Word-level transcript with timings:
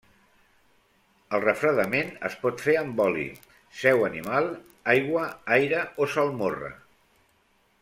El 1.37 1.43
refredament 1.43 2.09
es 2.29 2.37
pot 2.45 2.63
fer 2.67 2.75
amb 2.79 3.03
oli, 3.05 3.27
sèu 3.83 4.07
animal, 4.09 4.49
aigua, 4.97 5.29
aire 5.59 5.85
o 6.01 6.09
salmorra. 6.17 6.73